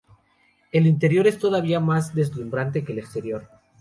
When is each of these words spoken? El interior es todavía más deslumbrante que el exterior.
El 0.71 0.87
interior 0.87 1.27
es 1.27 1.37
todavía 1.37 1.79
más 1.79 2.15
deslumbrante 2.15 2.83
que 2.83 2.93
el 2.93 2.97
exterior. 2.97 3.47